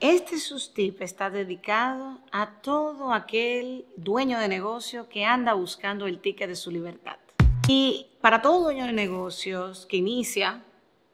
Este 0.00 0.38
sustip 0.38 1.00
está 1.00 1.30
dedicado 1.30 2.18
a 2.30 2.60
todo 2.60 3.14
aquel 3.14 3.86
dueño 3.96 4.38
de 4.38 4.46
negocio 4.46 5.08
que 5.08 5.24
anda 5.24 5.54
buscando 5.54 6.06
el 6.06 6.20
ticket 6.20 6.50
de 6.50 6.54
su 6.54 6.70
libertad. 6.70 7.16
Y 7.66 8.06
para 8.20 8.42
todo 8.42 8.64
dueño 8.64 8.84
de 8.84 8.92
negocios 8.92 9.86
que 9.86 9.96
inicia 9.96 10.62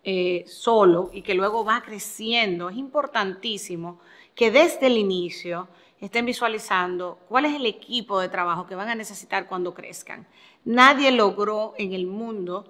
eh, 0.02 0.44
solo 0.48 1.10
y 1.12 1.22
que 1.22 1.34
luego 1.34 1.64
va 1.64 1.80
creciendo, 1.82 2.70
es 2.70 2.76
importantísimo 2.76 4.00
que 4.34 4.50
desde 4.50 4.88
el 4.88 4.98
inicio 4.98 5.68
estén 6.00 6.26
visualizando 6.26 7.20
cuál 7.28 7.44
es 7.44 7.54
el 7.54 7.66
equipo 7.66 8.18
de 8.18 8.30
trabajo 8.30 8.66
que 8.66 8.74
van 8.74 8.88
a 8.88 8.96
necesitar 8.96 9.46
cuando 9.46 9.74
crezcan. 9.74 10.26
Nadie 10.64 11.12
logró 11.12 11.74
en 11.78 11.92
el 11.92 12.08
mundo 12.08 12.66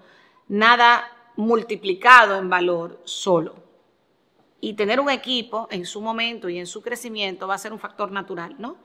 nada 0.47 1.11
multiplicado 1.37 2.37
en 2.37 2.51
valor 2.51 3.01
solo. 3.05 3.72
Y 4.63 4.73
tener 4.73 4.99
un 4.99 5.11
equipo 5.11 5.69
en 5.71 5.85
su 5.85 6.01
momento 6.01 6.49
y 6.49 6.59
en 6.59 6.67
su 6.67 6.81
crecimiento 6.81 7.47
va 7.47 7.57
a 7.57 7.59
ser 7.59 7.75
un 7.75 7.79
factor 7.79 8.11
natural, 8.11 8.55
¿no? 8.59 8.79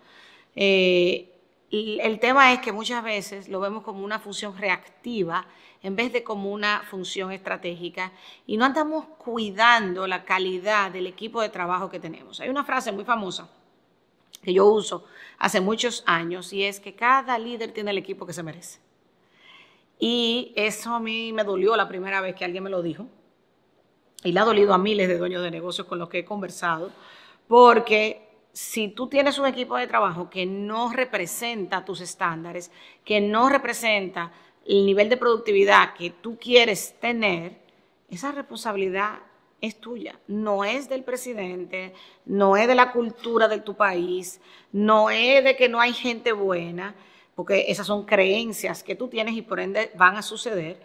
Eh, 0.56 1.32
el 1.72 2.20
tema 2.20 2.52
es 2.52 2.60
que 2.60 2.72
muchas 2.72 3.04
veces 3.04 3.48
lo 3.48 3.60
vemos 3.60 3.84
como 3.84 4.04
una 4.04 4.20
función 4.20 4.58
reactiva 4.58 5.46
en 5.84 5.96
vez 5.96 6.12
de 6.14 6.24
como 6.24 6.52
una 6.52 6.82
función 6.90 7.32
estratégica 7.32 8.12
y 8.46 8.58
no 8.58 8.66
andamos 8.66 9.06
cuidando 9.18 10.08
la 10.08 10.24
calidad 10.26 10.92
del 10.92 11.08
equipo 11.08 11.42
de 11.42 11.50
trabajo 11.50 11.90
que 11.90 12.00
tenemos. 12.00 12.40
Hay 12.40 12.50
una 12.50 12.64
frase 12.64 12.92
muy 12.92 13.06
famosa 13.06 13.50
que 14.42 14.54
yo 14.54 14.66
uso 14.66 15.06
hace 15.38 15.62
muchos 15.62 16.04
años 16.06 16.54
y 16.54 16.64
es 16.64 16.80
que 16.80 16.96
cada 16.96 17.38
líder 17.38 17.72
tiene 17.72 17.92
el 17.92 17.98
equipo 17.98 18.26
que 18.26 18.34
se 18.34 18.44
merece. 18.44 18.80
Y 20.00 20.54
eso 20.56 20.94
a 20.94 21.00
mí 21.00 21.34
me 21.34 21.44
dolió 21.44 21.76
la 21.76 21.88
primera 21.88 22.22
vez 22.22 22.36
que 22.36 22.46
alguien 22.46 22.64
me 22.64 22.70
lo 22.70 22.82
dijo. 22.82 23.08
Y 24.24 24.32
le 24.32 24.40
ha 24.40 24.46
dolido 24.46 24.74
a 24.74 24.78
miles 24.78 25.08
de 25.08 25.18
dueños 25.18 25.44
de 25.44 25.52
negocios 25.52 25.88
con 25.88 26.00
los 26.00 26.10
que 26.10 26.20
he 26.20 26.26
conversado, 26.26 26.92
porque 27.48 28.28
si 28.52 28.88
tú 28.88 29.08
tienes 29.08 29.38
un 29.38 29.46
equipo 29.46 29.78
de 29.78 29.86
trabajo 29.86 30.30
que 30.30 30.46
no 30.46 30.92
representa 30.92 31.86
tus 31.86 32.02
estándares, 32.02 32.72
que 33.06 33.22
no 33.22 33.50
representa 33.50 34.32
el 34.66 34.86
nivel 34.86 35.10
de 35.10 35.18
productividad 35.18 35.94
que 35.94 36.10
tú 36.10 36.38
quieres 36.40 36.96
tener, 37.00 37.60
esa 38.10 38.32
responsabilidad 38.32 39.20
es 39.62 39.80
tuya, 39.80 40.20
no 40.28 40.64
es 40.64 40.90
del 40.90 41.04
presidente, 41.04 41.94
no 42.26 42.58
es 42.58 42.68
de 42.68 42.76
la 42.76 42.92
cultura 42.92 43.48
de 43.48 43.60
tu 43.60 43.76
país, 43.76 44.42
no 44.72 45.10
es 45.10 45.44
de 45.44 45.56
que 45.56 45.70
no 45.70 45.80
hay 45.80 45.94
gente 45.94 46.32
buena, 46.32 46.96
porque 47.36 47.66
esas 47.68 47.86
son 47.86 48.06
creencias 48.06 48.84
que 48.84 48.96
tú 48.96 49.08
tienes 49.08 49.36
y 49.36 49.44
por 49.44 49.60
ende 49.60 49.92
van 49.96 50.16
a 50.16 50.22
suceder, 50.22 50.82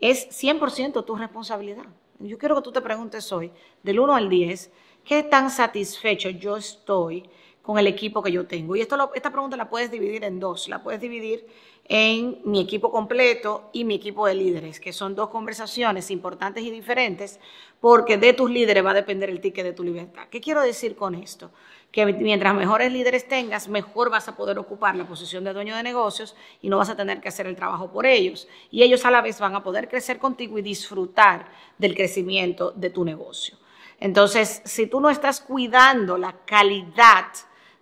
es 0.00 0.28
100% 0.30 1.04
tu 1.04 1.14
responsabilidad. 1.14 1.86
Yo 2.18 2.38
quiero 2.38 2.56
que 2.56 2.62
tú 2.62 2.72
te 2.72 2.80
preguntes 2.80 3.32
hoy, 3.32 3.50
del 3.82 3.98
1 4.00 4.14
al 4.14 4.28
10, 4.28 4.70
¿qué 5.04 5.22
tan 5.22 5.50
satisfecho 5.50 6.30
yo 6.30 6.56
estoy 6.56 7.28
con 7.62 7.78
el 7.78 7.86
equipo 7.86 8.22
que 8.22 8.32
yo 8.32 8.46
tengo? 8.46 8.76
Y 8.76 8.80
esto 8.80 9.10
esta 9.14 9.30
pregunta 9.30 9.56
la 9.56 9.68
puedes 9.68 9.90
dividir 9.90 10.24
en 10.24 10.38
dos. 10.38 10.68
La 10.68 10.82
puedes 10.82 11.00
dividir 11.00 11.46
en 11.84 12.40
mi 12.44 12.60
equipo 12.60 12.90
completo 12.90 13.68
y 13.72 13.84
mi 13.84 13.96
equipo 13.96 14.26
de 14.26 14.34
líderes, 14.34 14.80
que 14.80 14.92
son 14.92 15.14
dos 15.14 15.28
conversaciones 15.28 16.10
importantes 16.10 16.62
y 16.64 16.70
diferentes, 16.70 17.40
porque 17.80 18.16
de 18.16 18.32
tus 18.32 18.50
líderes 18.50 18.84
va 18.84 18.92
a 18.92 18.94
depender 18.94 19.28
el 19.28 19.40
ticket 19.40 19.64
de 19.64 19.72
tu 19.72 19.82
libertad. 19.82 20.28
¿Qué 20.30 20.40
quiero 20.40 20.62
decir 20.62 20.94
con 20.94 21.14
esto? 21.14 21.50
Que 21.90 22.06
mientras 22.06 22.54
mejores 22.54 22.92
líderes 22.92 23.26
tengas, 23.26 23.68
mejor 23.68 24.08
vas 24.08 24.28
a 24.28 24.36
poder 24.36 24.58
ocupar 24.58 24.96
la 24.96 25.06
posición 25.06 25.44
de 25.44 25.52
dueño 25.52 25.76
de 25.76 25.82
negocios 25.82 26.36
y 26.62 26.68
no 26.68 26.78
vas 26.78 26.88
a 26.88 26.96
tener 26.96 27.20
que 27.20 27.28
hacer 27.28 27.46
el 27.46 27.56
trabajo 27.56 27.90
por 27.90 28.06
ellos. 28.06 28.48
Y 28.70 28.82
ellos 28.82 29.04
a 29.04 29.10
la 29.10 29.20
vez 29.20 29.40
van 29.40 29.54
a 29.54 29.62
poder 29.62 29.88
crecer 29.88 30.18
contigo 30.18 30.58
y 30.58 30.62
disfrutar 30.62 31.50
del 31.76 31.94
crecimiento 31.94 32.70
de 32.70 32.90
tu 32.90 33.04
negocio. 33.04 33.58
Entonces, 33.98 34.62
si 34.64 34.86
tú 34.86 35.00
no 35.00 35.10
estás 35.10 35.40
cuidando 35.40 36.16
la 36.16 36.32
calidad, 36.44 37.26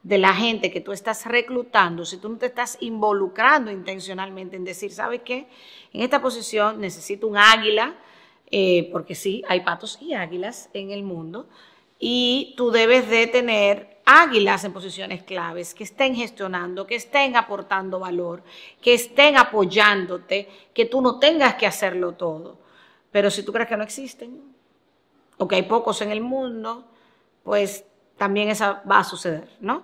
de 0.02 0.18
la 0.18 0.34
gente 0.34 0.70
que 0.70 0.80
tú 0.80 0.92
estás 0.92 1.26
reclutando, 1.26 2.04
si 2.04 2.16
tú 2.16 2.28
no 2.28 2.38
te 2.38 2.46
estás 2.46 2.78
involucrando 2.80 3.70
intencionalmente 3.70 4.56
en 4.56 4.64
decir, 4.64 4.92
¿sabes 4.92 5.20
qué? 5.24 5.46
En 5.92 6.00
esta 6.00 6.22
posición 6.22 6.80
necesito 6.80 7.26
un 7.26 7.36
águila, 7.36 7.94
eh, 8.50 8.88
porque 8.92 9.14
sí, 9.14 9.42
hay 9.46 9.60
patos 9.60 9.98
y 10.00 10.14
águilas 10.14 10.70
en 10.72 10.90
el 10.90 11.02
mundo, 11.02 11.48
y 11.98 12.54
tú 12.56 12.70
debes 12.70 13.08
de 13.10 13.26
tener 13.26 14.00
águilas 14.06 14.64
en 14.64 14.72
posiciones 14.72 15.22
claves 15.22 15.74
que 15.74 15.84
estén 15.84 16.14
gestionando, 16.14 16.86
que 16.86 16.96
estén 16.96 17.36
aportando 17.36 18.00
valor, 18.00 18.42
que 18.80 18.94
estén 18.94 19.36
apoyándote, 19.36 20.48
que 20.72 20.86
tú 20.86 21.02
no 21.02 21.18
tengas 21.18 21.54
que 21.56 21.66
hacerlo 21.66 22.12
todo. 22.12 22.58
Pero 23.12 23.30
si 23.30 23.44
tú 23.44 23.52
crees 23.52 23.68
que 23.68 23.76
no 23.76 23.84
existen, 23.84 24.40
o 25.36 25.46
que 25.46 25.56
hay 25.56 25.62
pocos 25.62 26.00
en 26.00 26.10
el 26.10 26.22
mundo, 26.22 26.86
pues 27.42 27.84
también 28.20 28.50
esa 28.50 28.82
va 28.82 28.98
a 28.98 29.04
suceder, 29.04 29.48
¿no? 29.60 29.82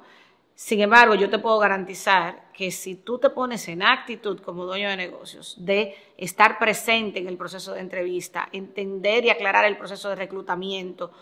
Sin 0.54 0.82
embargo, 0.82 1.14
yo 1.14 1.30
te 1.30 1.38
puedo 1.38 1.58
garantizar 1.58 2.52
que 2.52 2.70
si 2.70 2.94
tú 2.94 3.18
te 3.18 3.30
pones 3.30 3.66
en 3.68 3.82
actitud 3.82 4.40
como 4.40 4.66
dueño 4.66 4.90
de 4.90 4.96
negocios 4.98 5.56
de 5.58 5.94
estar 6.18 6.58
presente 6.58 7.18
en 7.18 7.28
el 7.28 7.38
proceso 7.38 7.72
de 7.72 7.80
entrevista, 7.80 8.50
entender 8.52 9.24
y 9.24 9.30
aclarar 9.30 9.64
el 9.64 9.78
proceso 9.78 10.10
de 10.10 10.16
reclutamiento, 10.16 11.12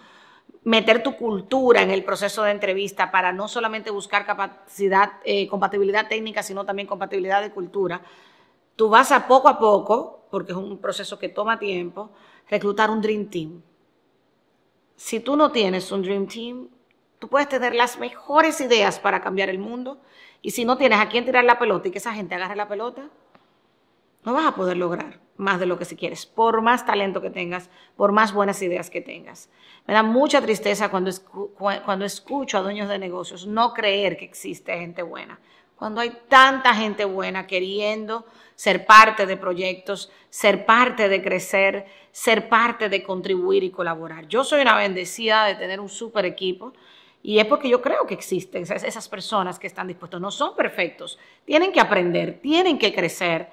meter 0.64 1.04
tu 1.04 1.14
cultura 1.14 1.82
en 1.82 1.92
el 1.92 2.02
proceso 2.02 2.42
de 2.42 2.50
entrevista 2.50 3.12
para 3.12 3.30
no 3.30 3.46
solamente 3.46 3.92
buscar 3.92 4.26
capacidad, 4.26 5.12
eh, 5.24 5.46
compatibilidad 5.46 6.08
técnica, 6.08 6.42
sino 6.42 6.64
también 6.64 6.88
compatibilidad 6.88 7.42
de 7.42 7.52
cultura, 7.52 8.02
tú 8.74 8.88
vas 8.88 9.12
a 9.12 9.28
poco 9.28 9.46
a 9.46 9.60
poco, 9.60 10.26
porque 10.32 10.50
es 10.50 10.58
un 10.58 10.78
proceso 10.78 11.16
que 11.20 11.28
toma 11.28 11.60
tiempo, 11.60 12.10
reclutar 12.50 12.90
un 12.90 13.00
Dream 13.00 13.30
Team. 13.30 13.62
Si 14.96 15.20
tú 15.20 15.36
no 15.36 15.52
tienes 15.52 15.92
un 15.92 16.02
Dream 16.02 16.26
Team, 16.26 16.73
Tú 17.24 17.30
puedes 17.30 17.48
tener 17.48 17.74
las 17.74 17.98
mejores 17.98 18.60
ideas 18.60 18.98
para 18.98 19.22
cambiar 19.22 19.48
el 19.48 19.58
mundo 19.58 19.98
y 20.42 20.50
si 20.50 20.66
no 20.66 20.76
tienes 20.76 20.98
a 21.00 21.08
quién 21.08 21.24
tirar 21.24 21.42
la 21.42 21.58
pelota 21.58 21.88
y 21.88 21.90
que 21.90 21.96
esa 21.96 22.12
gente 22.12 22.34
agarre 22.34 22.54
la 22.54 22.68
pelota, 22.68 23.08
no 24.24 24.34
vas 24.34 24.44
a 24.44 24.54
poder 24.54 24.76
lograr 24.76 25.20
más 25.38 25.58
de 25.58 25.64
lo 25.64 25.78
que 25.78 25.86
si 25.86 25.96
quieres, 25.96 26.26
por 26.26 26.60
más 26.60 26.84
talento 26.84 27.22
que 27.22 27.30
tengas, 27.30 27.70
por 27.96 28.12
más 28.12 28.34
buenas 28.34 28.60
ideas 28.60 28.90
que 28.90 29.00
tengas. 29.00 29.48
Me 29.86 29.94
da 29.94 30.02
mucha 30.02 30.42
tristeza 30.42 30.90
cuando, 30.90 31.10
cuando 31.56 32.04
escucho 32.04 32.58
a 32.58 32.60
dueños 32.60 32.90
de 32.90 32.98
negocios 32.98 33.46
no 33.46 33.72
creer 33.72 34.18
que 34.18 34.26
existe 34.26 34.76
gente 34.76 35.00
buena, 35.02 35.40
cuando 35.76 36.02
hay 36.02 36.14
tanta 36.28 36.74
gente 36.74 37.06
buena 37.06 37.46
queriendo 37.46 38.26
ser 38.54 38.84
parte 38.84 39.24
de 39.24 39.38
proyectos, 39.38 40.12
ser 40.28 40.66
parte 40.66 41.08
de 41.08 41.22
crecer, 41.22 41.86
ser 42.12 42.50
parte 42.50 42.90
de 42.90 43.02
contribuir 43.02 43.64
y 43.64 43.70
colaborar. 43.70 44.28
Yo 44.28 44.44
soy 44.44 44.60
una 44.60 44.76
bendecida 44.76 45.46
de 45.46 45.54
tener 45.54 45.80
un 45.80 45.88
super 45.88 46.26
equipo 46.26 46.74
y 47.26 47.38
es 47.38 47.46
porque 47.46 47.70
yo 47.70 47.80
creo 47.80 48.06
que 48.06 48.12
existen 48.12 48.64
esas 48.64 49.08
personas 49.08 49.58
que 49.58 49.66
están 49.66 49.88
dispuestos. 49.88 50.20
No 50.20 50.30
son 50.30 50.54
perfectos. 50.54 51.18
Tienen 51.46 51.72
que 51.72 51.80
aprender, 51.80 52.38
tienen 52.42 52.78
que 52.78 52.94
crecer. 52.94 53.48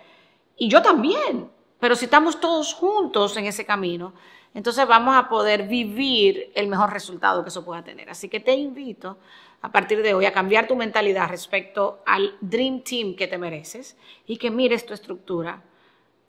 Y 0.57 0.67
yo 0.67 0.81
también. 0.81 1.49
Pero 1.79 1.95
si 1.95 2.03
estamos 2.03 2.41
todos 2.41 2.73
juntos 2.73 3.37
en 3.37 3.45
ese 3.45 3.65
camino, 3.65 4.13
entonces 4.53 4.85
vamos 4.85 5.15
a 5.15 5.29
poder 5.29 5.69
vivir 5.69 6.51
el 6.53 6.67
mejor 6.67 6.91
resultado 6.91 7.43
que 7.43 7.47
eso 7.47 7.63
pueda 7.63 7.81
tener. 7.81 8.09
Así 8.09 8.27
que 8.27 8.41
te 8.41 8.53
invito 8.55 9.19
a 9.61 9.71
partir 9.71 10.01
de 10.01 10.15
hoy 10.15 10.25
a 10.25 10.33
cambiar 10.33 10.67
tu 10.67 10.75
mentalidad 10.75 11.29
respecto 11.29 12.03
al 12.05 12.35
Dream 12.41 12.81
Team 12.81 13.15
que 13.15 13.27
te 13.27 13.37
mereces 13.37 13.97
y 14.27 14.35
que 14.35 14.51
mires 14.51 14.85
tu 14.85 14.93
estructura 14.93 15.63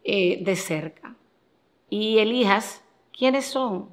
eh, 0.04 0.38
de 0.44 0.54
cerca 0.54 1.16
y 1.90 2.18
elijas 2.18 2.84
quiénes 3.12 3.46
son 3.46 3.90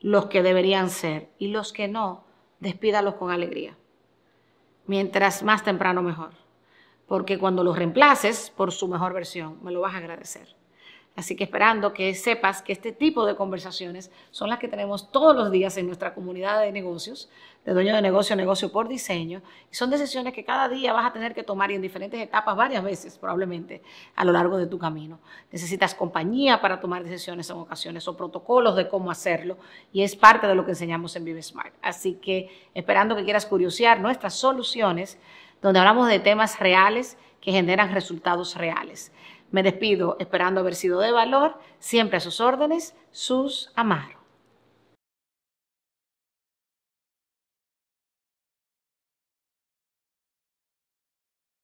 los 0.00 0.26
que 0.26 0.42
deberían 0.42 0.90
ser 0.90 1.28
y 1.38 1.46
los 1.46 1.72
que 1.72 1.86
no 1.86 2.31
despídalos 2.62 3.16
con 3.16 3.30
alegría. 3.30 3.76
Mientras 4.86 5.42
más 5.42 5.64
temprano 5.64 6.02
mejor. 6.02 6.30
Porque 7.06 7.38
cuando 7.38 7.64
los 7.64 7.76
reemplaces 7.76 8.50
por 8.50 8.72
su 8.72 8.88
mejor 8.88 9.12
versión, 9.12 9.58
me 9.62 9.72
lo 9.72 9.80
vas 9.80 9.94
a 9.94 9.98
agradecer. 9.98 10.56
Así 11.14 11.36
que 11.36 11.44
esperando 11.44 11.92
que 11.92 12.14
sepas 12.14 12.62
que 12.62 12.72
este 12.72 12.90
tipo 12.90 13.26
de 13.26 13.36
conversaciones 13.36 14.10
son 14.30 14.48
las 14.48 14.58
que 14.58 14.66
tenemos 14.66 15.10
todos 15.12 15.36
los 15.36 15.50
días 15.50 15.76
en 15.76 15.86
nuestra 15.86 16.14
comunidad 16.14 16.60
de 16.60 16.72
negocios, 16.72 17.28
de 17.66 17.74
dueño 17.74 17.94
de 17.94 18.00
negocio, 18.00 18.34
negocio 18.34 18.72
por 18.72 18.88
diseño, 18.88 19.42
y 19.70 19.74
son 19.74 19.90
decisiones 19.90 20.32
que 20.32 20.42
cada 20.42 20.70
día 20.70 20.94
vas 20.94 21.04
a 21.04 21.12
tener 21.12 21.34
que 21.34 21.42
tomar 21.42 21.70
y 21.70 21.74
en 21.74 21.82
diferentes 21.82 22.18
etapas, 22.18 22.56
varias 22.56 22.82
veces 22.82 23.18
probablemente, 23.18 23.82
a 24.16 24.24
lo 24.24 24.32
largo 24.32 24.56
de 24.56 24.66
tu 24.66 24.78
camino. 24.78 25.20
Necesitas 25.52 25.94
compañía 25.94 26.62
para 26.62 26.80
tomar 26.80 27.04
decisiones 27.04 27.50
en 27.50 27.56
ocasiones 27.56 28.08
o 28.08 28.16
protocolos 28.16 28.74
de 28.74 28.88
cómo 28.88 29.10
hacerlo, 29.10 29.58
y 29.92 30.02
es 30.02 30.16
parte 30.16 30.46
de 30.46 30.54
lo 30.54 30.64
que 30.64 30.70
enseñamos 30.70 31.14
en 31.14 31.26
Vive 31.26 31.42
Smart. 31.42 31.74
Así 31.82 32.14
que 32.14 32.48
esperando 32.72 33.14
que 33.14 33.24
quieras 33.24 33.44
curiosear 33.44 34.00
nuestras 34.00 34.34
soluciones, 34.34 35.18
donde 35.60 35.78
hablamos 35.78 36.08
de 36.08 36.20
temas 36.20 36.58
reales 36.58 37.18
que 37.42 37.52
generan 37.52 37.92
resultados 37.92 38.54
reales. 38.56 39.12
Me 39.52 39.62
despido 39.62 40.16
esperando 40.18 40.60
haber 40.60 40.74
sido 40.74 40.98
de 41.00 41.12
valor, 41.12 41.58
siempre 41.78 42.16
a 42.16 42.20
sus 42.20 42.40
órdenes, 42.40 42.96
sus 43.12 43.70
Amaro. 43.76 44.21